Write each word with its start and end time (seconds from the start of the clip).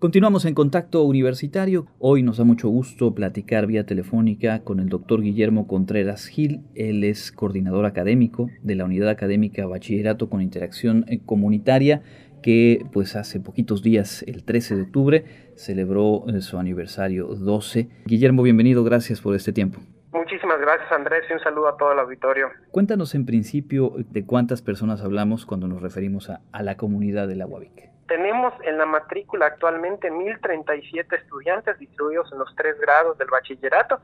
Continuamos 0.00 0.46
en 0.46 0.54
contacto 0.54 1.02
universitario. 1.02 1.86
Hoy 1.98 2.22
nos 2.22 2.38
da 2.38 2.44
mucho 2.44 2.70
gusto 2.70 3.14
platicar 3.14 3.66
vía 3.66 3.84
telefónica 3.84 4.60
con 4.60 4.80
el 4.80 4.88
doctor 4.88 5.20
Guillermo 5.20 5.66
Contreras 5.66 6.24
Gil. 6.24 6.62
Él 6.74 7.04
es 7.04 7.30
coordinador 7.30 7.84
académico 7.84 8.48
de 8.62 8.76
la 8.76 8.86
Unidad 8.86 9.10
Académica 9.10 9.66
Bachillerato 9.66 10.30
con 10.30 10.40
Interacción 10.40 11.04
eh, 11.06 11.20
Comunitaria 11.26 12.00
que 12.42 12.86
pues 12.94 13.14
hace 13.14 13.40
poquitos 13.40 13.82
días, 13.82 14.24
el 14.26 14.42
13 14.42 14.76
de 14.76 14.82
octubre, 14.84 15.24
celebró 15.54 16.24
eh, 16.28 16.40
su 16.40 16.56
aniversario 16.56 17.26
12. 17.26 17.90
Guillermo, 18.06 18.42
bienvenido, 18.42 18.82
gracias 18.82 19.20
por 19.20 19.36
este 19.36 19.52
tiempo. 19.52 19.80
Muchísimas 20.12 20.60
gracias 20.60 20.90
Andrés 20.90 21.22
y 21.30 21.32
un 21.32 21.40
saludo 21.40 21.68
a 21.68 21.76
todo 21.76 21.92
el 21.92 21.98
auditorio. 22.00 22.50
Cuéntanos 22.72 23.14
en 23.14 23.26
principio 23.26 23.92
de 23.96 24.26
cuántas 24.26 24.60
personas 24.60 25.02
hablamos 25.02 25.46
cuando 25.46 25.68
nos 25.68 25.82
referimos 25.82 26.30
a, 26.30 26.40
a 26.52 26.62
la 26.62 26.76
comunidad 26.76 27.28
de 27.28 27.36
la 27.36 27.46
UABIC. 27.46 27.90
Tenemos 28.08 28.52
en 28.64 28.76
la 28.76 28.86
matrícula 28.86 29.46
actualmente 29.46 30.10
1.037 30.10 31.16
estudiantes 31.16 31.78
distribuidos 31.78 32.30
en 32.32 32.40
los 32.40 32.52
tres 32.56 32.78
grados 32.80 33.16
del 33.18 33.28
bachillerato 33.28 34.00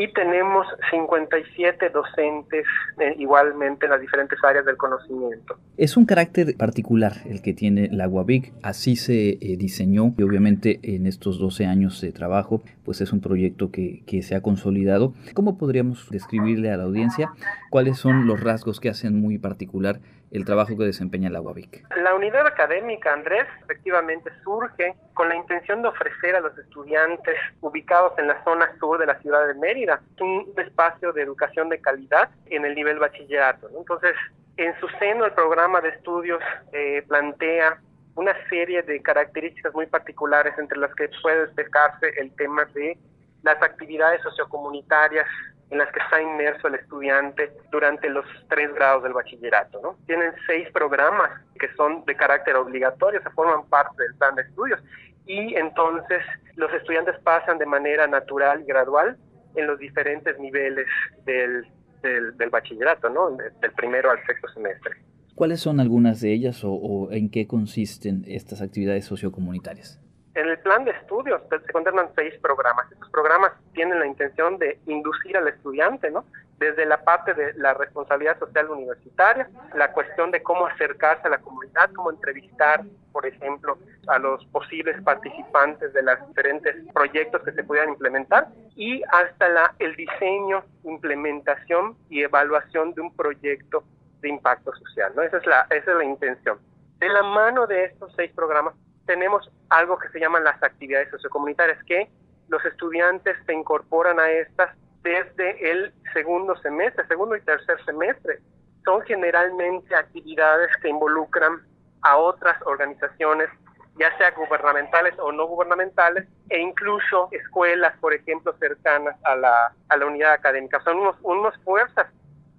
y 0.00 0.10
tenemos 0.14 0.66
57 0.90 1.90
docentes 1.90 2.64
eh, 2.98 3.14
igualmente 3.18 3.84
en 3.84 3.90
las 3.90 4.00
diferentes 4.00 4.38
áreas 4.42 4.64
del 4.64 4.78
conocimiento. 4.78 5.58
Es 5.76 5.98
un 5.98 6.06
carácter 6.06 6.56
particular 6.56 7.12
el 7.26 7.42
que 7.42 7.52
tiene 7.52 7.90
la 7.92 8.08
UABIC, 8.08 8.50
así 8.62 8.96
se 8.96 9.32
eh, 9.32 9.56
diseñó 9.58 10.14
y 10.16 10.22
obviamente 10.22 10.80
en 10.82 11.06
estos 11.06 11.38
12 11.38 11.66
años 11.66 12.00
de 12.00 12.12
trabajo 12.12 12.62
pues 12.82 13.02
es 13.02 13.12
un 13.12 13.20
proyecto 13.20 13.70
que, 13.70 14.02
que 14.06 14.22
se 14.22 14.34
ha 14.34 14.40
consolidado. 14.40 15.12
¿Cómo 15.34 15.58
podríamos 15.58 16.08
describirle 16.08 16.70
a 16.70 16.78
la 16.78 16.84
audiencia 16.84 17.32
cuáles 17.68 17.98
son 17.98 18.26
los 18.26 18.40
rasgos 18.40 18.80
que 18.80 18.88
hacen 18.88 19.20
muy 19.20 19.36
particular 19.36 20.00
el 20.30 20.44
trabajo 20.44 20.76
que 20.76 20.84
desempeña 20.84 21.30
la 21.30 21.40
UABIC? 21.40 21.96
La 21.96 22.14
unidad 22.14 22.46
académica, 22.46 23.12
Andrés, 23.12 23.46
efectivamente 23.62 24.30
surge 24.44 24.94
con 25.14 25.28
la 25.28 25.36
intención 25.36 25.82
de 25.82 25.88
ofrecer 25.88 26.36
a 26.36 26.40
los 26.40 26.56
estudiantes 26.56 27.34
ubicados 27.60 28.12
en 28.18 28.28
la 28.28 28.42
zona 28.44 28.70
sur 28.78 28.98
de 28.98 29.06
la 29.06 29.18
ciudad 29.20 29.46
de 29.46 29.54
Mérida 29.54 30.00
un 30.20 30.46
espacio 30.56 31.12
de 31.12 31.22
educación 31.22 31.68
de 31.68 31.80
calidad 31.80 32.30
en 32.46 32.64
el 32.64 32.74
nivel 32.74 32.98
bachillerato. 32.98 33.68
Entonces, 33.76 34.14
en 34.56 34.78
su 34.78 34.88
seno 34.98 35.24
el 35.24 35.32
programa 35.32 35.80
de 35.80 35.88
estudios 35.90 36.40
eh, 36.72 37.02
plantea 37.08 37.80
una 38.14 38.34
serie 38.48 38.82
de 38.82 39.00
características 39.00 39.72
muy 39.74 39.86
particulares 39.86 40.54
entre 40.58 40.78
las 40.78 40.94
que 40.94 41.08
puede 41.22 41.46
destacarse 41.46 42.12
el 42.18 42.30
tema 42.36 42.64
de 42.74 42.98
las 43.42 43.62
actividades 43.62 44.20
sociocomunitarias 44.22 45.26
en 45.70 45.78
las 45.78 45.90
que 45.92 46.00
está 46.00 46.20
inmerso 46.20 46.68
el 46.68 46.74
estudiante 46.74 47.52
durante 47.70 48.08
los 48.10 48.24
tres 48.48 48.74
grados 48.74 49.04
del 49.04 49.12
bachillerato. 49.12 49.80
¿no? 49.82 49.96
Tienen 50.06 50.32
seis 50.46 50.68
programas 50.72 51.30
que 51.58 51.72
son 51.74 52.04
de 52.04 52.16
carácter 52.16 52.56
obligatorio, 52.56 53.22
se 53.22 53.30
forman 53.30 53.66
parte 53.68 54.02
del 54.02 54.14
plan 54.16 54.34
de 54.34 54.42
estudios 54.42 54.80
y 55.26 55.54
entonces 55.54 56.22
los 56.56 56.72
estudiantes 56.72 57.14
pasan 57.20 57.58
de 57.58 57.66
manera 57.66 58.06
natural 58.06 58.62
y 58.62 58.64
gradual 58.64 59.16
en 59.54 59.66
los 59.66 59.78
diferentes 59.78 60.38
niveles 60.38 60.86
del, 61.24 61.66
del, 62.02 62.50
bachillerato, 62.50 63.08
¿no? 63.08 63.30
del 63.30 63.72
primero 63.72 64.10
al 64.10 64.24
sexto 64.26 64.48
semestre. 64.48 64.96
¿Cuáles 65.36 65.60
son 65.60 65.80
algunas 65.80 66.20
de 66.20 66.32
ellas 66.32 66.64
o, 66.64 66.72
o 66.72 67.12
en 67.12 67.30
qué 67.30 67.46
consisten 67.46 68.24
estas 68.26 68.60
actividades 68.60 69.04
sociocomunitarias? 69.04 70.00
En 70.40 70.48
el 70.48 70.58
plan 70.60 70.86
de 70.86 70.92
estudios 70.92 71.42
se 71.50 71.70
contemplan 71.70 72.08
seis 72.14 72.32
programas. 72.40 72.90
Estos 72.90 73.10
programas 73.10 73.52
tienen 73.74 73.98
la 73.98 74.06
intención 74.06 74.56
de 74.56 74.80
inducir 74.86 75.36
al 75.36 75.46
estudiante, 75.48 76.10
¿no? 76.10 76.24
Desde 76.56 76.86
la 76.86 77.04
parte 77.04 77.34
de 77.34 77.52
la 77.54 77.74
responsabilidad 77.74 78.38
social 78.38 78.70
universitaria, 78.70 79.50
la 79.74 79.92
cuestión 79.92 80.30
de 80.30 80.42
cómo 80.42 80.66
acercarse 80.66 81.26
a 81.26 81.30
la 81.30 81.40
comunidad, 81.40 81.90
cómo 81.94 82.10
entrevistar, 82.10 82.82
por 83.12 83.26
ejemplo, 83.26 83.76
a 84.06 84.18
los 84.18 84.42
posibles 84.46 85.02
participantes 85.02 85.92
de 85.92 86.02
los 86.02 86.28
diferentes 86.28 86.74
proyectos 86.94 87.42
que 87.42 87.52
se 87.52 87.62
pudieran 87.62 87.90
implementar, 87.90 88.48
y 88.76 89.02
hasta 89.10 89.74
el 89.78 89.94
diseño, 89.94 90.64
implementación 90.84 91.98
y 92.08 92.22
evaluación 92.22 92.94
de 92.94 93.02
un 93.02 93.14
proyecto 93.14 93.84
de 94.22 94.30
impacto 94.30 94.74
social, 94.74 95.12
¿no? 95.14 95.20
Esa 95.20 95.36
es 95.36 95.44
la, 95.44 95.66
esa 95.68 95.90
es 95.90 95.96
la 95.98 96.04
intención. 96.04 96.58
De 96.98 97.10
la 97.10 97.22
mano 97.24 97.66
de 97.66 97.84
estos 97.84 98.10
seis 98.16 98.32
programas 98.34 98.74
tenemos 99.10 99.50
algo 99.70 99.98
que 99.98 100.08
se 100.10 100.20
llaman 100.20 100.44
las 100.44 100.62
actividades 100.62 101.10
sociocomunitarias, 101.10 101.82
que 101.82 102.08
los 102.46 102.64
estudiantes 102.64 103.36
se 103.44 103.52
incorporan 103.52 104.20
a 104.20 104.30
estas 104.30 104.70
desde 105.02 105.68
el 105.68 105.92
segundo 106.12 106.54
semestre, 106.58 107.04
segundo 107.08 107.34
y 107.34 107.40
tercer 107.40 107.84
semestre. 107.84 108.38
Son 108.84 109.02
generalmente 109.02 109.96
actividades 109.96 110.70
que 110.80 110.90
involucran 110.90 111.60
a 112.02 112.18
otras 112.18 112.56
organizaciones, 112.64 113.50
ya 113.98 114.16
sea 114.16 114.30
gubernamentales 114.30 115.18
o 115.18 115.32
no 115.32 115.48
gubernamentales, 115.48 116.28
e 116.48 116.60
incluso 116.60 117.30
escuelas, 117.32 117.96
por 117.98 118.14
ejemplo, 118.14 118.54
cercanas 118.60 119.16
a 119.24 119.34
la, 119.34 119.72
a 119.88 119.96
la 119.96 120.06
unidad 120.06 120.34
académica. 120.34 120.80
Son 120.84 120.98
unos, 120.98 121.16
unos 121.22 121.52
fuerzas 121.64 122.06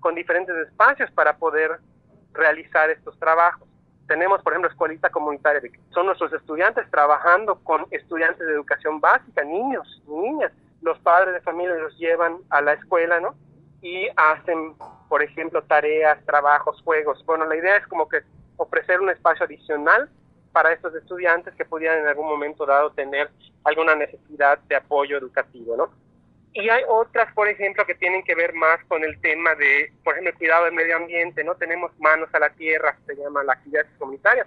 con 0.02 0.16
diferentes 0.16 0.56
espacios 0.68 1.10
para 1.12 1.38
poder 1.38 1.80
realizar 2.34 2.90
estos 2.90 3.18
trabajos. 3.20 3.71
Tenemos, 4.08 4.42
por 4.42 4.54
ejemplo, 4.54 4.70
escuelita 4.70 5.10
comunitaria, 5.10 5.62
son 5.92 6.08
nuestros 6.08 6.34
estudiantes 6.34 6.90
trabajando 6.90 7.56
con 7.64 7.86
estudiantes 7.92 8.46
de 8.46 8.54
educación 8.54 9.00
básica, 9.00 9.44
niños, 9.44 10.02
niñas. 10.08 10.52
Los 10.82 11.00
padres 11.00 11.34
de 11.34 11.42
familia 11.42 11.76
los 11.76 11.98
llevan 11.98 12.38
a 12.50 12.62
la 12.62 12.74
escuela, 12.74 13.20
¿no? 13.20 13.36
Y 13.82 14.08
hacen, 14.16 14.76
por 15.08 15.24
ejemplo, 15.24 15.62
tareas, 15.64 16.24
trabajos, 16.26 16.82
juegos. 16.84 17.24
Bueno, 17.26 17.46
la 17.46 17.56
idea 17.56 17.78
es 17.78 17.88
como 17.88 18.10
que 18.10 18.22
ofrecer 18.58 19.00
un 19.00 19.10
espacio 19.10 19.46
adicional 19.46 20.10
para 20.52 20.74
estos 20.74 20.94
estudiantes 20.96 21.54
que 21.56 21.66
pudieran 21.66 22.00
en 22.00 22.08
algún 22.08 22.28
momento 22.28 22.66
dado 22.66 22.92
tener 22.92 23.30
alguna 23.64 23.96
necesidad 23.96 24.60
de 24.68 24.76
apoyo 24.76 25.18
educativo, 25.18 25.76
¿no? 25.78 25.90
Y 26.54 26.70
hay 26.70 26.84
otras, 26.88 27.34
por 27.34 27.48
ejemplo, 27.48 27.86
que 27.86 27.96
tienen 27.96 28.24
que 28.24 28.36
ver 28.36 28.54
más 28.54 28.84
con 28.86 29.04
el 29.06 29.20
tema 29.22 29.56
de, 29.56 29.94
por 30.04 30.14
ejemplo, 30.14 30.32
el 30.32 30.38
cuidado 30.38 30.66
del 30.66 30.74
medio 30.74 30.98
ambiente, 30.98 31.44
¿no? 31.44 31.56
Tenemos 31.56 31.98
manos 32.00 32.30
a 32.34 32.40
la 32.40 32.50
tierra, 32.50 32.98
se 33.06 33.16
llama 33.16 33.44
la 33.44 33.54
actividad 33.54 33.86
comunitaria. 33.98 34.46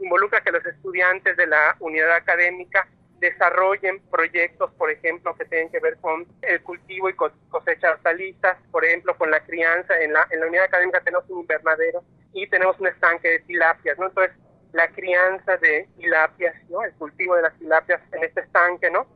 Involucra 0.00 0.40
que 0.40 0.50
los 0.50 0.66
estudiantes 0.66 1.36
de 1.36 1.46
la 1.46 1.76
unidad 1.78 2.12
académica 2.16 2.88
desarrollen 3.20 4.00
proyectos, 4.10 4.72
por 4.72 4.90
ejemplo, 4.90 5.34
que 5.36 5.44
tienen 5.44 5.70
que 5.70 5.78
ver 5.78 5.96
con 5.98 6.26
el 6.42 6.60
cultivo 6.62 7.08
y 7.08 7.14
cosecha 7.14 7.86
de 7.86 7.92
hortalizas, 7.94 8.58
por 8.72 8.84
ejemplo, 8.84 9.16
con 9.16 9.30
la 9.30 9.38
crianza. 9.40 9.98
En 10.00 10.12
la, 10.12 10.26
en 10.30 10.40
la 10.40 10.46
unidad 10.46 10.64
académica 10.64 11.00
tenemos 11.00 11.28
un 11.30 11.40
invernadero 11.40 12.02
y 12.32 12.48
tenemos 12.48 12.78
un 12.80 12.88
estanque 12.88 13.28
de 13.28 13.38
tilapias, 13.40 13.96
¿no? 13.96 14.08
Entonces, 14.08 14.36
la 14.72 14.88
crianza 14.88 15.56
de 15.58 15.88
tilapias, 15.96 16.56
¿no? 16.68 16.82
El 16.82 16.92
cultivo 16.94 17.36
de 17.36 17.42
las 17.42 17.56
tilapias 17.58 18.00
en 18.12 18.24
este 18.24 18.40
estanque, 18.40 18.90
¿no? 18.90 19.06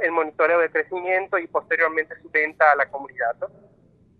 El 0.00 0.10
monitoreo 0.12 0.60
de 0.60 0.70
crecimiento 0.70 1.38
y 1.38 1.46
posteriormente 1.46 2.14
su 2.20 2.30
venta 2.30 2.72
a 2.72 2.76
la 2.76 2.86
comunidad. 2.86 3.36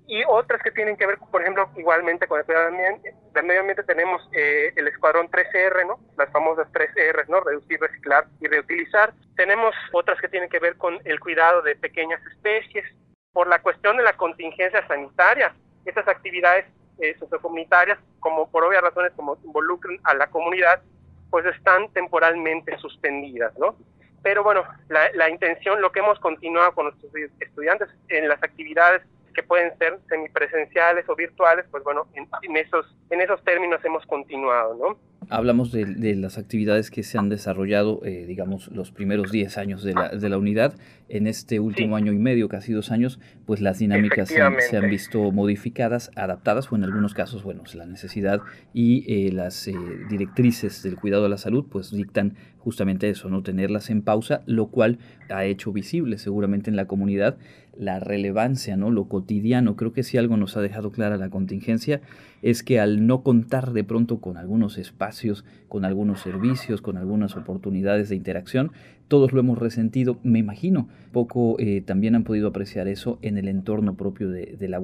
Y 0.07 0.25
otras 0.29 0.61
que 0.63 0.73
tienen 0.73 0.97
que 0.97 1.07
ver, 1.07 1.19
por 1.31 1.41
ejemplo, 1.41 1.71
igualmente 1.77 2.27
con 2.27 2.39
el 2.39 2.45
cuidado 2.45 2.67
del 2.67 3.45
medio 3.45 3.61
ambiente, 3.61 3.85
tenemos 3.85 4.21
eh, 4.33 4.73
el 4.77 4.89
escuadrón 4.89 5.31
3R, 5.31 5.87
¿no? 5.87 6.01
las 6.19 6.31
famosas 6.31 6.71
3R, 6.73 7.29
¿no? 7.29 7.41
reducir, 7.41 7.81
reciclar 7.81 8.27
y 8.41 8.49
reutilizar. 8.49 9.15
Tenemos 9.37 9.75
otras 9.93 10.21
que 10.21 10.29
tienen 10.29 10.51
que 10.51 10.59
ver 10.59 10.77
con 10.77 10.99
el 11.05 11.21
cuidado 11.21 11.63
de 11.63 11.77
pequeñas 11.77 12.21
especies. 12.27 12.85
Por 13.33 13.47
la 13.47 13.63
cuestión 13.63 13.97
de 13.97 14.03
la 14.03 14.13
contingencia 14.15 14.87
sanitaria, 14.87 15.55
estas 15.87 16.07
actividades 16.07 16.67
eh, 16.99 17.17
sociocomunitarias, 17.19 17.99
como 18.21 18.51
por 18.51 18.65
obvias 18.65 18.83
razones, 18.83 19.13
como 19.17 19.39
involucran 19.43 19.99
a 20.05 20.15
la 20.15 20.27
comunidad, 20.27 20.83
pues 21.31 21.47
están 21.47 21.91
temporalmente 21.95 22.77
suspendidas, 22.77 23.57
¿no? 23.59 23.77
Pero 24.23 24.45
bueno, 24.45 24.65
la, 24.89 25.11
la 25.15 25.29
intención, 25.29 25.81
lo 25.81 25.91
que 25.91 26.01
hemos 26.01 26.19
continuado 26.21 26.73
con 26.73 26.87
nuestros 26.87 27.13
estudiantes 27.41 27.89
en 28.09 28.29
las 28.29 28.43
actividades 28.43 29.03
que 29.35 29.43
pueden 29.43 29.77
ser 29.79 29.99
semipresenciales 30.09 31.09
o 31.09 31.17
virtuales, 31.17 31.65
pues 31.71 31.83
bueno, 31.83 32.07
en, 32.15 32.29
en, 32.43 32.57
esos, 32.57 32.87
en 33.11 33.21
esos 33.21 33.43
términos 33.45 33.85
hemos 33.85 34.05
continuado, 34.07 34.75
¿no? 34.75 35.12
Hablamos 35.33 35.73
de, 35.73 35.87
de 35.87 36.15
las 36.15 36.37
actividades 36.37 36.91
que 36.91 37.03
se 37.03 37.17
han 37.17 37.31
desarrollado, 37.31 38.03
eh, 38.05 38.27
digamos, 38.27 38.71
los 38.71 38.93
primeros 38.93 39.33
10 39.33 39.57
años 39.57 39.83
de 39.83 39.95
la, 39.95 40.11
de 40.11 40.29
la 40.29 40.37
unidad. 40.37 40.75
En 41.09 41.27
este 41.27 41.59
último 41.59 41.97
sí. 41.97 42.03
año 42.03 42.13
y 42.13 42.19
medio, 42.19 42.49
casi 42.49 42.73
dos 42.73 42.91
años, 42.91 43.19
pues 43.47 43.63
las 43.63 43.79
dinámicas 43.79 44.29
se 44.29 44.43
han, 44.43 44.57
se 44.61 44.77
han, 44.77 44.91
visto 44.91 45.33
modificadas, 45.33 46.11
adaptadas, 46.17 46.71
o 46.71 46.77
en 46.77 46.85
algunos 46.85 47.15
casos, 47.15 47.45
bueno, 47.45 47.63
la 47.75 47.87
necesidad 47.87 48.43
y 48.75 49.05
eh, 49.09 49.33
las 49.33 49.67
eh, 49.69 49.75
directrices 50.11 50.83
del 50.83 50.97
cuidado 50.97 51.23
de 51.23 51.31
la 51.31 51.39
salud, 51.39 51.65
pues 51.71 51.91
dictan 51.91 52.35
justamente 52.59 53.09
eso, 53.09 53.31
no 53.31 53.43
tenerlas 53.43 53.89
en 53.89 54.03
pausa, 54.03 54.43
lo 54.47 54.67
cual 54.69 54.99
ha 55.31 55.45
hecho 55.45 55.73
visible 55.73 56.19
seguramente 56.19 56.71
en 56.71 56.77
la 56.77 56.87
comunidad 56.87 57.39
la 57.77 58.01
relevancia, 58.01 58.77
¿no? 58.77 58.91
Lo 58.91 59.05
cotidiano. 59.05 59.77
Creo 59.77 59.93
que 59.93 60.03
si 60.03 60.19
algo 60.19 60.37
nos 60.37 60.57
ha 60.57 60.61
dejado 60.61 60.93
clara 60.93 61.17
la 61.17 61.31
contingencia 61.31 62.01
es 62.43 62.63
que 62.63 62.81
al 62.81 63.07
no 63.07 63.23
contar 63.23 63.73
de 63.73 63.85
pronto 63.85 64.21
con 64.21 64.37
algunos 64.37 64.77
espacios, 64.79 65.45
con 65.69 65.85
algunos 65.85 66.21
servicios, 66.21 66.83
con 66.83 66.97
algunas 66.97 67.37
oportunidades 67.37 68.09
de 68.09 68.17
interacción, 68.17 68.73
todos 69.09 69.33
lo 69.33 69.41
hemos 69.41 69.59
resentido, 69.59 70.19
me 70.23 70.39
imagino. 70.39 70.89
Poco 71.13 71.57
eh, 71.59 71.83
también 71.83 72.15
han 72.15 72.25
podido 72.25 72.49
apreciar 72.49 72.89
eso 72.89 73.19
en 73.21 73.37
el 73.37 73.47
entorno 73.47 73.95
propio 73.95 74.31
de, 74.31 74.57
de 74.59 74.69
la 74.69 74.81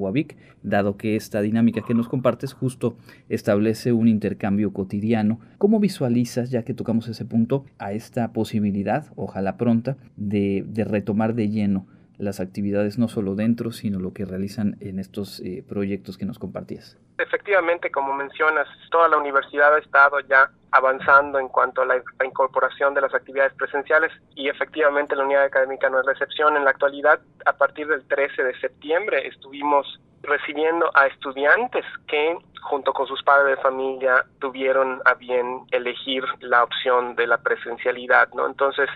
dado 0.63 0.97
que 0.97 1.15
esta 1.15 1.41
dinámica 1.41 1.81
que 1.85 1.95
nos 1.95 2.07
compartes 2.07 2.53
justo 2.53 2.95
establece 3.27 3.91
un 3.91 4.07
intercambio 4.07 4.71
cotidiano. 4.71 5.39
¿Cómo 5.57 5.79
visualizas, 5.79 6.51
ya 6.51 6.63
que 6.63 6.73
tocamos 6.73 7.07
ese 7.07 7.25
punto, 7.25 7.65
a 7.77 7.91
esta 7.91 8.31
posibilidad, 8.31 9.07
ojalá 9.15 9.57
pronta, 9.57 9.97
de, 10.15 10.63
de 10.67 10.83
retomar 10.83 11.33
de 11.33 11.49
lleno 11.49 11.87
las 12.19 12.39
actividades 12.39 12.99
no 12.99 13.07
solo 13.07 13.33
dentro, 13.33 13.71
sino 13.71 13.97
lo 13.99 14.13
que 14.13 14.25
realizan 14.25 14.75
en 14.81 14.99
estos 14.99 15.39
eh, 15.39 15.63
proyectos 15.67 16.17
que 16.17 16.25
nos 16.25 16.37
compartías. 16.37 16.97
Efectivamente, 17.17 17.89
como 17.89 18.13
mencionas, 18.13 18.67
toda 18.91 19.07
la 19.07 19.17
universidad 19.17 19.73
ha 19.73 19.79
estado 19.79 20.19
ya 20.21 20.51
avanzando 20.71 21.39
en 21.39 21.47
cuanto 21.47 21.81
a 21.81 21.85
la, 21.85 22.03
incorporación 22.23 22.93
de 22.93 23.01
las 23.01 23.13
actividades 23.13 23.53
presenciales 23.53 24.11
y 24.35 24.49
efectivamente 24.49 25.15
la 25.15 25.23
unidad 25.23 25.45
académica 25.45 25.89
no 25.89 25.99
es 25.99 26.05
la 26.05 26.11
excepción. 26.11 26.57
En 26.57 26.65
la 26.65 26.71
actualidad, 26.71 27.19
a 27.45 27.53
partir 27.53 27.87
del 27.87 28.05
13 28.05 28.43
de 28.43 28.59
septiembre, 28.59 29.27
estuvimos 29.27 29.99
recibiendo 30.23 30.89
a 30.93 31.07
estudiantes 31.07 31.85
que 32.07 32.37
junto 32.61 32.93
con 32.93 33.07
sus 33.07 33.23
padres 33.23 33.57
de 33.57 33.61
familia 33.61 34.25
tuvieron 34.39 35.01
a 35.05 35.13
bien 35.13 35.61
elegir 35.71 36.23
la 36.41 36.63
opción 36.63 37.15
de 37.15 37.27
la 37.27 37.37
presencialidad, 37.37 38.29
¿no? 38.33 38.45
Entonces, 38.45 38.89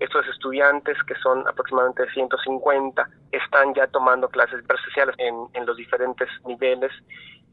estos 0.00 0.26
estudiantes, 0.26 0.96
que 1.04 1.14
son 1.16 1.46
aproximadamente 1.46 2.10
150, 2.12 3.08
están 3.30 3.74
ya 3.74 3.86
tomando 3.86 4.28
clases 4.28 4.62
presenciales 4.66 5.14
en, 5.18 5.46
en 5.54 5.66
los 5.66 5.76
diferentes 5.76 6.28
niveles 6.44 6.92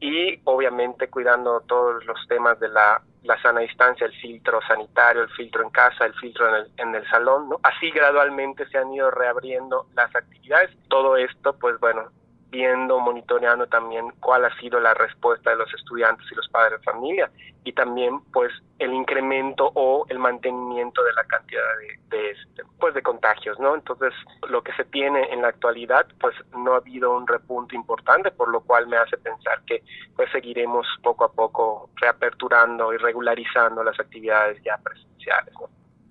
y 0.00 0.40
obviamente 0.44 1.08
cuidando 1.08 1.60
todos 1.60 2.04
los 2.04 2.18
temas 2.26 2.58
de 2.58 2.68
la, 2.68 3.00
la, 3.22 3.40
sana 3.40 3.60
distancia, 3.60 4.06
el 4.06 4.12
filtro 4.14 4.60
sanitario, 4.66 5.22
el 5.22 5.30
filtro 5.30 5.62
en 5.62 5.70
casa, 5.70 6.06
el 6.06 6.14
filtro 6.14 6.48
en 6.48 6.54
el, 6.56 6.70
en 6.78 6.94
el 6.96 7.08
salón, 7.08 7.50
¿no? 7.50 7.60
Así 7.62 7.88
gradualmente 7.92 8.66
se 8.66 8.78
han 8.78 8.92
ido 8.92 9.12
reabriendo 9.12 9.86
las 9.94 10.12
actividades. 10.16 10.76
Todo 10.88 11.16
esto, 11.16 11.52
pues 11.52 11.78
bueno, 11.78 12.10
viendo, 12.52 13.00
monitoreando 13.00 13.66
también 13.66 14.12
cuál 14.20 14.44
ha 14.44 14.54
sido 14.60 14.78
la 14.78 14.92
respuesta 14.92 15.50
de 15.50 15.56
los 15.56 15.72
estudiantes 15.74 16.24
y 16.30 16.34
los 16.34 16.48
padres 16.50 16.78
de 16.78 16.84
familia 16.84 17.30
y 17.64 17.72
también 17.72 18.20
pues 18.32 18.52
el 18.78 18.92
incremento 18.92 19.72
o 19.74 20.04
el 20.08 20.18
mantenimiento 20.18 21.02
de 21.02 21.12
la 21.14 21.24
cantidad 21.24 21.62
de, 21.78 22.16
de, 22.16 22.30
este, 22.30 22.62
pues, 22.78 22.94
de 22.94 23.02
contagios, 23.02 23.58
¿no? 23.58 23.74
Entonces, 23.74 24.12
lo 24.48 24.62
que 24.62 24.72
se 24.74 24.84
tiene 24.84 25.32
en 25.32 25.42
la 25.42 25.48
actualidad, 25.48 26.06
pues 26.20 26.34
no 26.56 26.74
ha 26.74 26.78
habido 26.78 27.16
un 27.16 27.26
repunte 27.26 27.74
importante, 27.74 28.30
por 28.30 28.48
lo 28.48 28.60
cual 28.60 28.86
me 28.86 28.96
hace 28.96 29.16
pensar 29.16 29.62
que 29.66 29.82
pues 30.14 30.30
seguiremos 30.32 30.86
poco 31.02 31.24
a 31.24 31.32
poco 31.32 31.90
reaperturando 31.96 32.92
y 32.92 32.98
regularizando 32.98 33.82
las 33.82 33.98
actividades 33.98 34.62
ya 34.62 34.76
presenciales. 34.78 35.54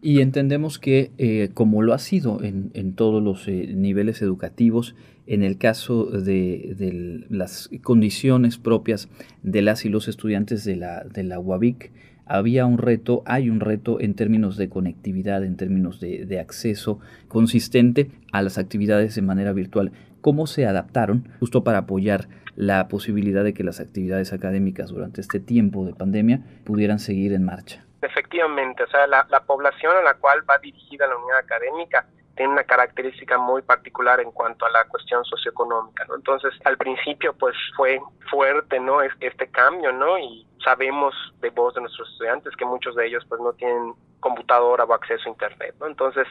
Y 0.02 0.22
entendemos 0.22 0.80
que, 0.80 1.12
eh, 1.20 1.52
como 1.54 1.84
lo 1.84 1.94
ha 1.94 2.00
sido 2.00 2.44
en, 2.44 2.72
en 2.74 2.94
todos 2.94 3.22
los 3.22 3.48
eh, 3.48 3.72
niveles 3.76 4.24
educativos, 4.24 4.96
en 5.28 5.44
el 5.44 5.60
caso 5.60 6.06
de, 6.06 6.76
de, 6.78 7.26
las 7.30 7.70
condiciones 7.84 8.58
propias 8.58 9.10
de 9.44 9.62
las 9.62 9.86
y 9.86 9.90
los 9.90 10.08
estudiantes 10.08 10.66
de 10.66 10.76
la, 10.76 11.04
de 11.04 11.24
la 11.24 11.40
UABIC, 11.40 11.92
había 12.26 12.66
un 12.66 12.80
reto, 12.80 13.22
hay 13.26 13.50
un 13.50 13.60
reto 13.60 14.00
en 14.00 14.16
términos 14.16 14.58
de 14.58 14.70
conectividad, 14.70 15.44
en 15.44 15.56
términos 15.56 16.00
de, 16.00 16.26
de 16.26 16.40
acceso 16.40 17.00
consistente 17.28 18.10
a 18.32 18.42
las 18.42 18.58
actividades 18.58 19.14
de 19.14 19.22
manera 19.22 19.54
virtual. 19.54 19.92
¿Cómo 20.22 20.48
se 20.48 20.66
adaptaron 20.66 21.28
justo 21.40 21.64
para 21.64 21.80
apoyar 21.80 22.28
la 22.56 22.88
posibilidad 22.88 23.44
de 23.44 23.54
que 23.54 23.64
las 23.64 23.80
actividades 23.80 24.34
académicas 24.34 24.90
durante 24.90 25.22
este 25.22 25.40
tiempo 25.40 25.86
de 25.86 25.94
pandemia 25.94 26.44
pudieran 26.64 27.00
seguir 27.00 27.34
en 27.34 27.44
marcha? 27.44 27.86
Efectivamente, 28.02 28.84
o 28.84 28.88
sea, 28.88 29.06
la, 29.08 29.26
la 29.30 29.44
población 29.44 29.96
a 29.96 30.02
la 30.02 30.16
cual 30.16 30.44
va 30.50 30.58
dirigida 30.58 31.08
la 31.08 31.18
unidad 31.18 31.40
académica 31.40 32.06
tiene 32.36 32.54
una 32.54 32.64
característica 32.64 33.38
muy 33.38 33.62
particular 33.62 34.20
en 34.20 34.32
cuanto 34.32 34.66
a 34.66 34.70
la 34.70 34.86
cuestión 34.86 35.24
socioeconómica, 35.26 36.06
¿no? 36.06 36.16
Entonces, 36.16 36.54
al 36.66 36.78
principio, 36.78 37.34
pues 37.34 37.56
fue 37.76 38.00
fuerte, 38.30 38.80
¿no? 38.80 39.02
Este 39.02 39.50
cambio, 39.50 39.92
¿no? 39.92 40.18
Y 40.18 40.48
sabemos 40.64 41.14
de 41.42 41.50
voz 41.50 41.74
de 41.76 41.82
nuestros 41.82 42.10
estudiantes 42.10 42.56
que 42.56 42.66
muchos 42.66 42.96
de 42.96 43.08
ellos, 43.08 43.24
pues, 43.28 43.42
no 43.42 43.54
tienen 43.54 43.94
computadora 44.20 44.86
o 44.86 44.94
acceso 44.94 45.24
a 45.26 45.30
Internet, 45.30 45.76
¿no? 45.80 45.88
Entonces, 45.88 46.28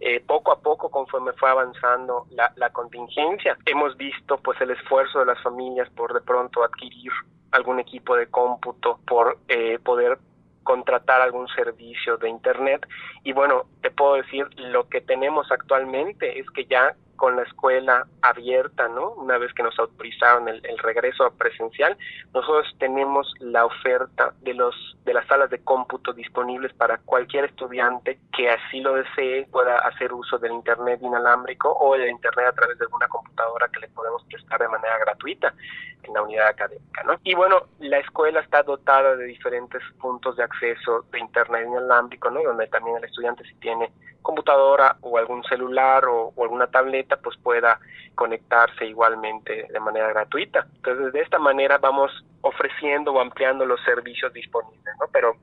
eh, 0.00 0.20
poco 0.20 0.52
a 0.52 0.60
poco, 0.60 0.90
conforme 0.90 1.32
fue 1.34 1.48
avanzando 1.48 2.26
la, 2.30 2.52
la 2.56 2.70
contingencia, 2.70 3.56
hemos 3.66 3.96
visto, 3.96 4.38
pues, 4.38 4.60
el 4.60 4.70
esfuerzo 4.70 5.20
de 5.20 5.26
las 5.26 5.42
familias 5.42 5.88
por 5.90 6.12
de 6.12 6.20
pronto 6.20 6.64
adquirir 6.64 7.12
algún 7.52 7.78
equipo 7.78 8.16
de 8.16 8.26
cómputo, 8.26 8.98
por 9.06 9.38
eh, 9.48 9.78
poder 9.78 10.18
contratar 10.66 11.22
algún 11.22 11.48
servicio 11.48 12.18
de 12.18 12.28
Internet. 12.28 12.86
Y 13.24 13.32
bueno, 13.32 13.64
te 13.80 13.90
puedo 13.90 14.16
decir, 14.16 14.46
lo 14.58 14.86
que 14.90 15.00
tenemos 15.00 15.50
actualmente 15.50 16.38
es 16.38 16.50
que 16.50 16.66
ya 16.66 16.94
con 17.16 17.36
la 17.36 17.42
escuela 17.42 18.06
abierta, 18.22 18.88
¿no? 18.88 19.12
Una 19.12 19.38
vez 19.38 19.52
que 19.54 19.62
nos 19.62 19.78
autorizaron 19.78 20.48
el, 20.48 20.78
regreso 20.78 21.30
presencial, 21.36 21.96
nosotros 22.32 22.66
tenemos 22.78 23.32
la 23.40 23.64
oferta 23.64 24.34
de 24.42 24.54
los 24.54 24.74
de 25.04 25.14
las 25.14 25.26
salas 25.26 25.50
de 25.50 25.58
cómputo 25.62 26.12
disponibles 26.12 26.72
para 26.74 26.98
cualquier 26.98 27.44
estudiante 27.46 28.18
que 28.36 28.50
así 28.50 28.80
lo 28.80 28.94
desee 28.94 29.46
pueda 29.50 29.78
hacer 29.78 30.12
uso 30.12 30.38
del 30.38 30.52
internet 30.52 31.00
inalámbrico 31.02 31.72
o 31.78 31.96
del 31.96 32.10
internet 32.10 32.46
a 32.48 32.52
través 32.52 32.78
de 32.78 32.84
alguna 32.84 33.08
computadora 33.08 33.68
que 33.68 33.80
le 33.80 33.88
podemos 33.88 34.24
prestar 34.24 34.60
de 34.60 34.68
manera 34.68 34.98
gratuita 34.98 35.54
en 36.02 36.12
la 36.12 36.22
unidad 36.22 36.48
académica, 36.48 37.02
¿no? 37.04 37.18
Y 37.24 37.34
bueno, 37.34 37.62
la 37.80 37.98
escuela 37.98 38.40
está 38.40 38.62
dotada 38.62 39.16
de 39.16 39.24
diferentes 39.24 39.82
puntos 40.00 40.36
de 40.36 40.44
acceso 40.44 41.04
de 41.10 41.20
internet 41.20 41.66
inalámbrico, 41.66 42.30
¿no? 42.30 42.42
Donde 42.42 42.66
también 42.68 42.96
el 42.96 43.04
estudiante 43.04 43.44
si 43.44 43.54
tiene 43.56 43.90
computadora 44.26 44.96
o 45.02 45.18
algún 45.18 45.44
celular 45.44 46.04
o, 46.06 46.32
alguna 46.42 46.66
tableta 46.66 47.16
pues 47.16 47.36
pueda 47.36 47.78
conectarse 48.16 48.84
igualmente 48.84 49.68
de 49.70 49.80
manera 49.80 50.08
gratuita. 50.08 50.66
Entonces 50.74 51.12
de 51.12 51.20
esta 51.20 51.38
manera 51.38 51.78
vamos 51.78 52.10
ofreciendo 52.40 53.12
o 53.12 53.20
ampliando 53.20 53.64
los 53.64 53.80
servicios 53.84 54.32
disponibles, 54.32 54.94
¿no? 54.98 55.06
Pero 55.12 55.36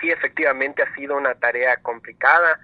sí 0.00 0.10
efectivamente 0.10 0.82
ha 0.82 0.94
sido 0.94 1.18
una 1.18 1.34
tarea 1.34 1.76
complicada, 1.82 2.58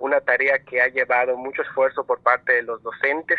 una 0.00 0.20
tarea 0.20 0.58
que 0.64 0.82
ha 0.82 0.88
llevado 0.88 1.36
mucho 1.36 1.62
esfuerzo 1.62 2.04
por 2.04 2.20
parte 2.20 2.54
de 2.54 2.62
los 2.62 2.82
docentes 2.82 3.38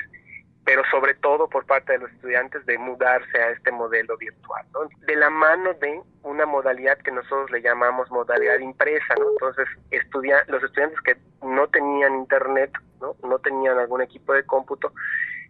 pero 0.70 0.84
sobre 0.92 1.16
todo 1.16 1.50
por 1.50 1.66
parte 1.66 1.94
de 1.94 1.98
los 1.98 2.12
estudiantes 2.12 2.64
de 2.68 2.78
mudarse 2.78 3.42
a 3.42 3.50
este 3.50 3.72
modelo 3.72 4.16
virtual. 4.18 4.64
De 5.08 5.16
la 5.16 5.32
mano 5.32 5.74
de 5.74 6.00
una 6.22 6.46
modalidad 6.46 7.00
que 7.00 7.12
nosotros 7.12 7.50
le 7.50 7.64
llamamos 7.64 8.12
modalidad 8.12 8.60
impresa, 8.60 9.16
¿no? 9.18 9.32
Entonces, 9.32 9.66
estudia 9.90 10.44
los 10.48 10.62
estudiantes 10.62 11.02
que 11.02 11.18
no 11.42 11.68
tenían 11.70 12.14
internet, 12.14 12.72
¿no? 13.02 13.16
No 13.28 13.40
tenían 13.40 13.80
algún 13.80 14.04
equipo 14.04 14.32
de 14.34 14.44
cómputo, 14.44 14.94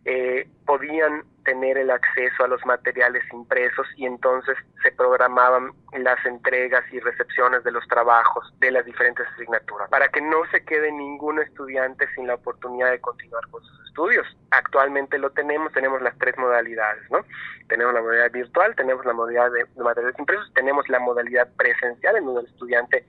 eh, 0.06 0.48
podían 0.66 1.24
tener 1.44 1.78
el 1.78 1.90
acceso 1.90 2.44
a 2.44 2.48
los 2.48 2.64
materiales 2.66 3.24
impresos 3.34 3.88
y 3.96 4.06
entonces 4.06 4.56
se 4.84 4.92
programaban 4.92 5.72
las 5.98 6.24
entregas 6.26 6.84
y 6.92 7.00
recepciones 7.00 7.64
de 7.64 7.72
los 7.72 7.88
trabajos 7.88 8.54
de 8.60 8.72
las 8.72 8.86
diferentes 8.86 9.26
asignaturas 9.34 9.90
para 9.90 10.08
que 10.10 10.22
no 10.22 10.38
se 10.52 10.64
quede 10.64 10.92
ningún 10.92 11.40
estudiante 11.40 12.08
sin 12.14 12.28
la 12.28 12.36
oportunidad 12.36 12.92
de 12.92 13.02
continuar 13.02 13.48
con 13.50 13.64
sus 13.64 13.88
estudios. 13.88 14.28
Actualmente 14.52 15.18
lo 15.18 15.32
tenemos, 15.32 15.74
tenemos 15.74 16.02
las 16.02 16.16
tres 16.20 16.38
modalidades, 16.38 17.10
¿no? 17.10 17.26
Tenemos 17.68 17.94
la 17.94 18.02
modalidad 18.02 18.32
virtual, 18.32 18.76
tenemos 18.76 19.06
la 19.06 19.14
modalidad 19.14 19.52
de, 19.52 19.66
de 19.76 19.84
materiales 19.84 20.20
impresos, 20.20 20.54
tenemos 20.54 20.88
la 20.88 21.00
modalidad 21.00 21.48
presencial 21.58 22.16
en 22.18 22.26
donde 22.26 22.42
el 22.42 22.48
estudiante 22.48 23.06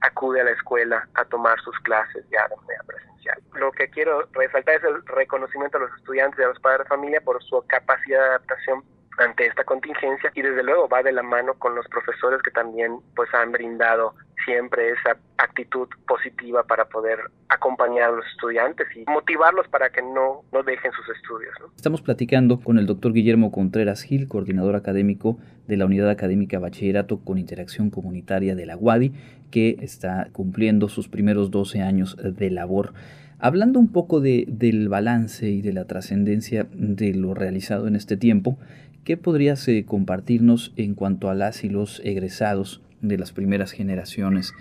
acude 0.00 0.40
a 0.40 0.44
la 0.44 0.50
escuela 0.50 1.08
a 1.14 1.24
tomar 1.24 1.60
sus 1.60 1.78
clases 1.80 2.24
ya 2.30 2.46
de 2.48 2.56
manera 2.56 2.82
presencial. 2.84 3.42
Lo 3.54 3.72
que 3.72 3.88
quiero 3.90 4.28
resaltar 4.32 4.76
es 4.76 4.84
el 4.84 5.04
reconocimiento 5.06 5.78
a 5.78 5.80
los 5.80 5.94
estudiantes 5.96 6.38
y 6.38 6.42
a 6.42 6.48
los 6.48 6.60
padres 6.60 6.84
de 6.84 6.88
familia 6.88 7.20
por 7.20 7.42
su 7.42 7.64
capacidad 7.66 8.20
de 8.20 8.26
adaptación 8.26 8.84
ante 9.18 9.46
esta 9.46 9.64
contingencia 9.64 10.30
y 10.34 10.42
desde 10.42 10.62
luego 10.62 10.88
va 10.88 11.02
de 11.02 11.12
la 11.12 11.22
mano 11.22 11.54
con 11.54 11.74
los 11.74 11.86
profesores 11.88 12.40
que 12.42 12.52
también 12.52 13.00
pues 13.16 13.32
han 13.34 13.50
brindado 13.50 14.14
siempre 14.48 14.88
esa 14.88 15.18
actitud 15.36 15.88
positiva 16.06 16.64
para 16.64 16.86
poder 16.86 17.18
acompañar 17.48 18.04
a 18.04 18.12
los 18.12 18.24
estudiantes 18.32 18.86
y 18.96 19.04
motivarlos 19.10 19.68
para 19.68 19.90
que 19.90 20.00
no, 20.00 20.42
no 20.52 20.62
dejen 20.62 20.90
sus 20.92 21.14
estudios. 21.14 21.54
Estamos 21.76 22.00
platicando 22.00 22.58
con 22.60 22.78
el 22.78 22.86
doctor 22.86 23.12
Guillermo 23.12 23.52
Contreras 23.52 24.02
Gil, 24.02 24.26
coordinador 24.26 24.74
académico 24.74 25.38
de 25.66 25.76
la 25.76 25.84
Unidad 25.84 26.08
Académica 26.08 26.58
Bachillerato 26.58 27.20
con 27.20 27.36
Interacción 27.36 27.90
Comunitaria 27.90 28.54
de 28.54 28.64
la 28.64 28.76
UADI, 28.76 29.12
que 29.50 29.76
está 29.80 30.28
cumpliendo 30.32 30.88
sus 30.88 31.08
primeros 31.08 31.50
12 31.50 31.82
años 31.82 32.16
de 32.16 32.50
labor. 32.50 32.94
Hablando 33.38 33.78
un 33.78 33.92
poco 33.92 34.20
de, 34.20 34.46
del 34.48 34.88
balance 34.88 35.48
y 35.48 35.60
de 35.60 35.74
la 35.74 35.84
trascendencia 35.84 36.66
de 36.72 37.14
lo 37.14 37.34
realizado 37.34 37.86
en 37.86 37.96
este 37.96 38.16
tiempo, 38.16 38.58
¿qué 39.04 39.18
podrías 39.18 39.68
eh, 39.68 39.84
compartirnos 39.86 40.72
en 40.76 40.94
cuanto 40.94 41.28
a 41.28 41.34
las 41.34 41.64
y 41.64 41.68
los 41.68 42.00
egresados 42.04 42.82
de 43.00 43.18
las 43.18 43.32
primeras 43.32 43.72
generaciones? 43.72 44.54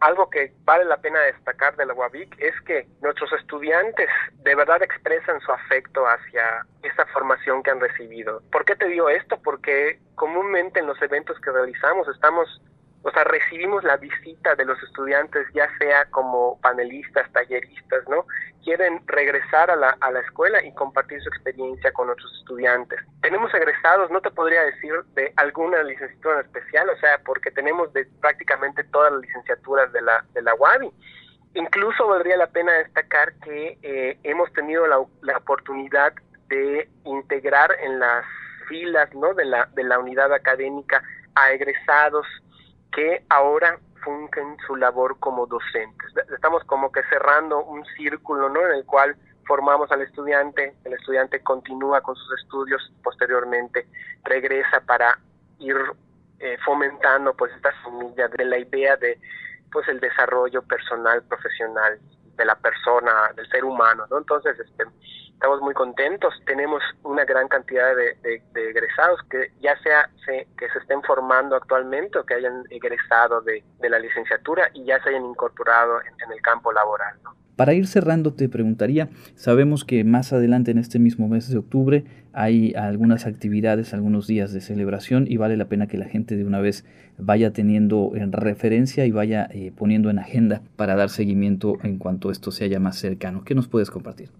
Algo 0.00 0.28
que 0.28 0.52
vale 0.64 0.84
la 0.84 0.98
pena 0.98 1.20
destacar 1.20 1.76
de 1.76 1.86
la 1.86 1.94
UABIC 1.94 2.38
es 2.38 2.60
que 2.66 2.86
nuestros 3.00 3.32
estudiantes 3.32 4.08
de 4.42 4.54
verdad 4.54 4.82
expresan 4.82 5.40
su 5.40 5.50
afecto 5.50 6.04
hacia 6.06 6.66
esa 6.82 7.06
formación 7.06 7.62
que 7.62 7.70
han 7.70 7.80
recibido. 7.80 8.42
¿Por 8.52 8.64
qué 8.64 8.76
te 8.76 8.88
digo 8.88 9.08
esto? 9.08 9.40
Porque 9.42 10.00
comúnmente 10.14 10.80
en 10.80 10.86
los 10.86 11.00
eventos 11.00 11.40
que 11.40 11.50
realizamos 11.50 12.06
estamos 12.08 12.60
o 13.04 13.10
sea, 13.10 13.22
recibimos 13.24 13.84
la 13.84 13.98
visita 13.98 14.54
de 14.54 14.64
los 14.64 14.82
estudiantes, 14.82 15.46
ya 15.52 15.68
sea 15.78 16.06
como 16.06 16.58
panelistas, 16.62 17.30
talleristas, 17.32 18.08
¿no? 18.08 18.26
Quieren 18.62 19.06
regresar 19.06 19.70
a 19.70 19.76
la, 19.76 19.94
a 20.00 20.10
la 20.10 20.20
escuela 20.20 20.64
y 20.64 20.72
compartir 20.72 21.20
su 21.20 21.28
experiencia 21.28 21.92
con 21.92 22.08
otros 22.08 22.32
estudiantes. 22.40 22.98
Tenemos 23.20 23.52
egresados, 23.52 24.10
no 24.10 24.22
te 24.22 24.30
podría 24.30 24.62
decir 24.62 24.92
de 25.14 25.34
alguna 25.36 25.82
licenciatura 25.82 26.40
en 26.40 26.46
especial, 26.46 26.88
o 26.88 26.96
sea, 26.96 27.18
porque 27.26 27.50
tenemos 27.50 27.92
de 27.92 28.06
prácticamente 28.22 28.82
todas 28.84 29.12
las 29.12 29.20
licenciaturas 29.20 29.92
de 29.92 30.00
la, 30.00 30.24
de 30.32 30.40
la 30.40 30.54
UABI. 30.54 30.90
Incluso 31.56 32.08
valdría 32.08 32.38
la 32.38 32.46
pena 32.46 32.72
destacar 32.72 33.34
que 33.44 33.78
eh, 33.82 34.18
hemos 34.22 34.50
tenido 34.54 34.86
la, 34.86 35.04
la 35.20 35.36
oportunidad 35.36 36.14
de 36.48 36.88
integrar 37.04 37.70
en 37.82 37.98
las 37.98 38.24
filas 38.66 39.14
¿no? 39.14 39.34
de, 39.34 39.44
la, 39.44 39.68
de 39.74 39.84
la 39.84 39.98
unidad 39.98 40.32
académica 40.32 41.02
a 41.34 41.52
egresados 41.52 42.26
que 42.94 43.24
ahora 43.28 43.78
fungen 44.02 44.56
su 44.66 44.76
labor 44.76 45.18
como 45.18 45.46
docentes. 45.46 46.12
Estamos 46.32 46.62
como 46.64 46.92
que 46.92 47.02
cerrando 47.10 47.64
un 47.64 47.84
círculo, 47.96 48.48
¿no? 48.48 48.60
En 48.66 48.76
el 48.76 48.84
cual 48.84 49.16
formamos 49.46 49.90
al 49.90 50.02
estudiante, 50.02 50.74
el 50.84 50.92
estudiante 50.92 51.42
continúa 51.42 52.00
con 52.00 52.14
sus 52.14 52.40
estudios, 52.40 52.92
posteriormente 53.02 53.86
regresa 54.24 54.80
para 54.80 55.18
ir 55.58 55.76
eh, 56.38 56.56
fomentando 56.64 57.34
pues 57.34 57.52
esta 57.54 57.72
semilla 57.82 58.28
de 58.28 58.44
la 58.44 58.58
idea 58.58 58.96
de 58.96 59.18
pues 59.72 59.88
el 59.88 60.00
desarrollo 60.00 60.62
personal, 60.62 61.22
profesional 61.24 61.98
de 62.36 62.44
la 62.44 62.54
persona, 62.56 63.32
del 63.34 63.48
ser 63.48 63.64
humano, 63.64 64.06
¿no? 64.10 64.18
Entonces, 64.18 64.58
este, 64.58 64.84
estamos 65.44 65.60
muy 65.60 65.74
contentos. 65.74 66.32
Tenemos 66.46 66.82
una 67.02 67.26
gran 67.26 67.48
cantidad 67.48 67.94
de, 67.94 68.42
egresados 68.54 69.20
que 69.28 69.52
ya 69.60 69.78
sea 69.82 70.08
que 70.26 70.68
se 70.70 70.78
estén 70.78 71.02
formando 71.02 71.54
actualmente 71.54 72.18
o 72.18 72.24
que 72.24 72.32
hayan 72.32 72.64
egresado 72.70 73.42
de, 73.42 73.62
la 73.82 73.98
licenciatura 73.98 74.70
y 74.72 74.84
ya 74.86 75.02
se 75.02 75.10
hayan 75.10 75.26
incorporado 75.26 76.00
en, 76.00 76.32
el 76.32 76.40
campo 76.40 76.72
laboral. 76.72 77.16
Para 77.56 77.74
ir 77.74 77.86
cerrando, 77.86 78.32
te 78.32 78.48
preguntaría, 78.48 79.10
sabemos 79.36 79.84
que 79.84 80.02
más 80.02 80.32
adelante 80.32 80.70
en 80.70 80.78
este 80.78 80.98
mismo 80.98 81.28
mes 81.28 81.50
de 81.50 81.58
octubre 81.58 82.04
hay 82.32 82.72
algunas 82.74 83.26
actividades, 83.26 83.92
algunos 83.92 84.26
días 84.26 84.50
de 84.54 84.62
celebración 84.62 85.26
y 85.28 85.36
vale 85.36 85.58
la 85.58 85.66
pena 85.66 85.86
que 85.86 85.98
la 85.98 86.06
gente 86.06 86.36
de 86.36 86.44
una 86.46 86.60
vez 86.60 86.86
vaya 87.18 87.52
teniendo 87.52 88.12
en 88.14 88.32
referencia 88.32 89.04
y 89.04 89.10
vaya 89.10 89.46
eh, 89.50 89.72
poniendo 89.76 90.08
en 90.08 90.18
agenda 90.18 90.62
para 90.76 90.96
dar 90.96 91.10
seguimiento 91.10 91.76
en 91.82 91.98
cuanto 91.98 92.30
esto 92.30 92.50
se 92.50 92.64
haya 92.64 92.80
más 92.80 92.96
cercano. 92.96 93.44
¿Qué 93.44 93.54
nos 93.54 93.68
puedes 93.68 93.90
compartir? 93.90 94.30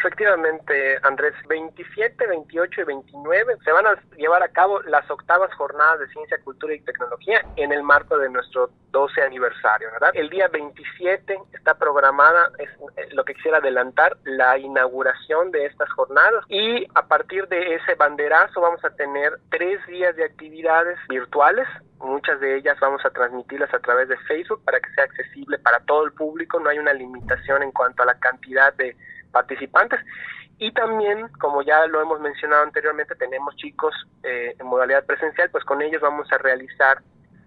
Efectivamente, 0.00 0.96
Andrés, 1.02 1.34
27, 1.46 2.26
28 2.26 2.80
y 2.80 2.84
29 2.84 3.56
se 3.62 3.70
van 3.70 3.86
a 3.86 4.02
llevar 4.16 4.42
a 4.42 4.48
cabo 4.48 4.80
las 4.82 5.08
octavas 5.10 5.52
jornadas 5.52 6.00
de 6.00 6.08
ciencia, 6.08 6.38
cultura 6.42 6.72
y 6.72 6.80
tecnología 6.80 7.44
en 7.56 7.70
el 7.70 7.82
marco 7.82 8.16
de 8.16 8.30
nuestro 8.30 8.70
12 8.92 9.20
aniversario, 9.20 9.90
¿verdad? 9.92 10.12
El 10.14 10.30
día 10.30 10.48
27 10.48 11.38
está 11.52 11.74
programada, 11.74 12.50
es 12.58 12.70
eh, 12.96 13.08
lo 13.12 13.24
que 13.24 13.34
quisiera 13.34 13.58
adelantar, 13.58 14.16
la 14.24 14.56
inauguración 14.56 15.50
de 15.50 15.66
estas 15.66 15.90
jornadas 15.90 16.46
y 16.48 16.86
a 16.94 17.06
partir 17.06 17.46
de 17.48 17.74
ese 17.74 17.94
banderazo 17.94 18.62
vamos 18.62 18.82
a 18.82 18.96
tener 18.96 19.38
tres 19.50 19.86
días 19.86 20.16
de 20.16 20.24
actividades 20.24 20.98
virtuales 21.10 21.68
muchas 21.98 22.40
de 22.40 22.56
ellas 22.56 22.78
vamos 22.80 23.04
a 23.04 23.10
transmitirlas 23.10 23.72
a 23.74 23.78
través 23.78 24.08
de 24.08 24.16
Facebook 24.20 24.64
para 24.64 24.80
que 24.80 24.90
sea 24.94 25.04
accesible 25.04 25.58
para 25.58 25.80
todo 25.80 26.06
el 26.06 26.12
público, 26.12 26.58
no 26.58 26.70
hay 26.70 26.78
una 26.78 26.94
limitación 26.94 27.62
en 27.62 27.72
cuanto 27.72 28.02
a 28.02 28.06
la 28.06 28.18
cantidad 28.18 28.72
de 28.74 28.96
participantes. 29.30 30.00
Y 30.58 30.72
también, 30.72 31.28
como 31.40 31.62
ya 31.62 31.86
lo 31.86 32.02
hemos 32.02 32.20
mencionado 32.20 32.62
anteriormente, 32.62 33.14
tenemos 33.14 33.56
chicos 33.56 33.94
eh, 34.22 34.54
en 34.58 34.66
modalidad 34.66 35.06
presencial, 35.06 35.48
pues 35.50 35.64
con 35.64 35.80
ellos 35.80 36.02
vamos 36.02 36.30
a 36.32 36.38
realizar 36.38 36.98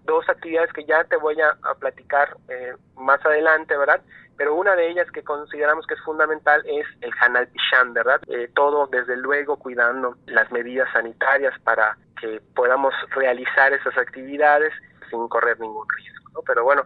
dos 0.04 0.28
actividades 0.28 0.72
que 0.72 0.84
ya 0.84 1.04
te 1.04 1.16
voy 1.16 1.40
a, 1.40 1.56
platicar 1.78 2.36
eh, 2.48 2.74
más 2.96 3.24
adelante, 3.24 3.76
¿verdad? 3.76 4.00
Pero 4.36 4.54
una 4.54 4.74
de 4.74 4.90
ellas 4.90 5.08
que 5.12 5.22
consideramos 5.22 5.86
que 5.86 5.94
es 5.94 6.00
fundamental 6.00 6.62
es 6.66 6.86
el 7.00 7.12
Hanal 7.20 7.46
Pishan, 7.48 7.94
¿verdad? 7.94 8.20
Eh, 8.26 8.50
todo, 8.54 8.88
desde 8.88 9.16
luego, 9.16 9.58
cuidando 9.58 10.16
las 10.26 10.50
medidas 10.50 10.88
sanitarias 10.92 11.54
para 11.60 11.96
que 12.20 12.40
podamos 12.54 12.92
realizar 13.10 13.72
esas 13.72 13.96
actividades 13.96 14.72
sin 15.08 15.28
correr 15.28 15.60
ningún 15.60 15.86
riesgo, 15.96 16.30
¿no? 16.32 16.40
Pero 16.44 16.64
bueno, 16.64 16.82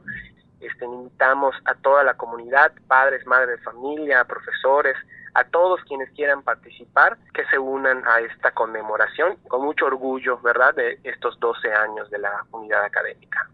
este, 0.61 0.85
invitamos 0.85 1.55
a 1.65 1.75
toda 1.75 2.05
la 2.05 2.15
comunidad, 2.15 2.73
padres, 2.87 3.27
madres 3.27 3.59
de 3.59 3.65
familia, 3.65 4.25
profesores, 4.25 4.97
a 5.35 5.45
todos 5.45 5.81
quienes 5.85 6.11
quieran 6.11 6.43
participar, 6.43 7.17
que 7.33 7.45
se 7.47 7.59
unan 7.59 8.03
a 8.07 8.21
esta 8.21 8.51
conmemoración 8.53 9.37
con 9.49 9.63
mucho 9.63 9.87
orgullo, 9.87 10.39
¿verdad?, 10.41 10.75
de 10.75 10.99
estos 11.05 11.39
12 11.39 11.73
años 11.73 12.11
de 12.11 12.19
la 12.19 12.45
unidad 12.51 12.83
académica. 12.85 13.49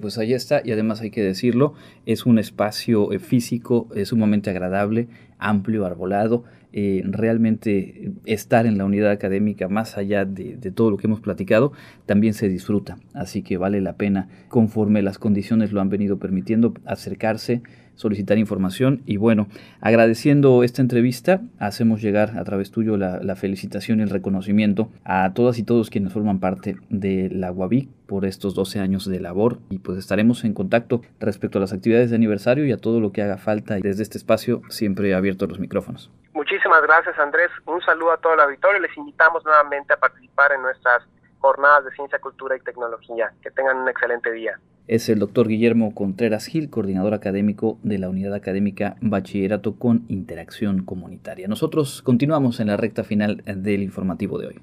pues 0.00 0.18
ahí 0.18 0.32
está 0.32 0.62
y 0.64 0.72
además 0.72 1.00
hay 1.00 1.10
que 1.10 1.22
decirlo, 1.22 1.74
es 2.06 2.26
un 2.26 2.38
espacio 2.38 3.12
eh, 3.12 3.18
físico 3.18 3.88
sumamente 4.04 4.50
agradable, 4.50 5.08
amplio, 5.38 5.86
arbolado. 5.86 6.44
Eh, 6.72 7.02
realmente 7.04 8.12
estar 8.26 8.64
en 8.64 8.78
la 8.78 8.84
unidad 8.84 9.10
académica, 9.10 9.66
más 9.66 9.98
allá 9.98 10.24
de, 10.24 10.56
de, 10.56 10.70
todo 10.70 10.92
lo 10.92 10.98
que 10.98 11.08
hemos 11.08 11.18
platicado, 11.18 11.72
también 12.06 12.32
se 12.32 12.48
disfruta. 12.48 12.96
Así 13.12 13.42
que 13.42 13.56
vale 13.56 13.80
la 13.80 13.96
pena, 13.96 14.28
conforme 14.48 15.02
las 15.02 15.18
condiciones 15.18 15.72
lo 15.72 15.80
han 15.80 15.88
venido 15.88 16.20
permitiendo, 16.20 16.72
acercarse, 16.84 17.62
solicitar 18.00 18.38
información. 18.38 19.02
Y 19.04 19.18
bueno, 19.18 19.46
agradeciendo 19.80 20.62
esta 20.64 20.82
entrevista, 20.82 21.40
hacemos 21.58 22.00
llegar 22.00 22.38
a 22.38 22.44
través 22.44 22.70
tuyo 22.70 22.96
la, 22.96 23.36
felicitación 23.36 24.00
y 24.00 24.02
el 24.02 24.10
reconocimiento 24.10 24.88
a 25.04 25.32
todas 25.34 25.58
y 25.58 25.62
todos 25.62 25.88
quienes 25.88 26.12
forman 26.12 26.40
parte 26.40 26.76
de 26.88 27.28
la 27.30 27.52
UABIC 27.52 27.88
por 28.06 28.24
estos 28.24 28.54
12 28.54 28.80
años 28.80 29.08
de 29.08 29.20
labor 29.20 29.58
y 29.70 29.78
pues 29.78 29.98
estaremos 29.98 30.44
en 30.44 30.52
contacto 30.52 31.00
respecto 31.20 31.58
a 31.58 31.60
las 31.60 31.72
actividades 31.72 32.10
de 32.10 32.16
aniversario 32.16 32.66
y 32.66 32.72
a 32.72 32.76
todo 32.76 33.00
lo 33.00 33.12
que 33.12 33.22
haga 33.22 33.38
falta 33.38 33.78
y 33.78 33.82
desde 33.82 34.02
este 34.02 34.18
espacio 34.18 34.62
siempre 34.68 35.14
abierto 35.14 35.46
los 35.46 35.60
micrófonos. 35.60 36.10
Muchísimas 36.34 36.82
gracias 36.82 37.16
Andrés, 37.18 37.50
un 37.66 37.80
saludo 37.82 38.12
a 38.12 38.16
todo 38.18 38.34
el 38.34 38.40
auditorio, 38.40 38.80
les 38.80 38.96
invitamos 38.96 39.44
nuevamente 39.44 39.94
a 39.94 39.96
participar 39.96 40.52
en 40.52 40.62
nuestras 40.62 41.04
jornadas 41.40 41.84
de 41.84 41.90
ciencia, 41.92 42.18
cultura 42.18 42.56
y 42.56 42.60
tecnología. 42.60 43.32
Que 43.42 43.50
tengan 43.50 43.78
un 43.78 43.88
excelente 43.88 44.30
día. 44.30 44.58
Es 44.90 45.08
el 45.08 45.20
doctor 45.20 45.46
Guillermo 45.46 45.94
Contreras 45.94 46.46
Gil, 46.46 46.68
coordinador 46.68 47.14
académico 47.14 47.78
de 47.84 47.98
la 47.98 48.08
Unidad 48.08 48.34
Académica 48.34 48.96
Bachillerato 49.00 49.76
con 49.76 50.04
Interacción 50.08 50.82
Comunitaria. 50.82 51.46
Nosotros 51.46 52.02
continuamos 52.02 52.58
en 52.58 52.66
la 52.66 52.76
recta 52.76 53.04
final 53.04 53.40
del 53.46 53.84
informativo 53.84 54.40
de 54.40 54.48
hoy. 54.48 54.60